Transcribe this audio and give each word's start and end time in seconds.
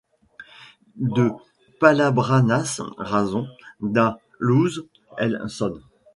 De 0.95 1.29
palabraNace 1.79 2.81
razon, 2.97 3.45
Da 3.81 4.17
luze 4.39 4.81
el 5.19 5.39
son. 5.47 5.79